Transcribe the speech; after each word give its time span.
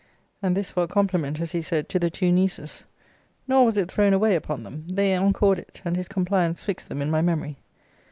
And 0.41 0.57
this 0.57 0.71
for 0.71 0.81
a 0.81 0.87
compliment, 0.87 1.39
as 1.39 1.51
he 1.51 1.61
said, 1.61 1.87
to 1.89 1.99
the 1.99 2.09
two 2.09 2.31
nieces. 2.31 2.85
Nor 3.47 3.67
was 3.67 3.77
it 3.77 3.91
thrown 3.91 4.13
away 4.13 4.33
upon 4.35 4.63
them. 4.63 4.83
They 4.87 5.13
encored 5.13 5.59
it; 5.59 5.79
and 5.85 5.95
his 5.95 6.07
compliance 6.07 6.63
fixed 6.63 6.89
them 6.89 7.03
in 7.03 7.11
my 7.11 7.21
memory. 7.21 7.59